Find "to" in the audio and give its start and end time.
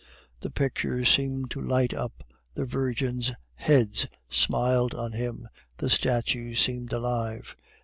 1.51-1.61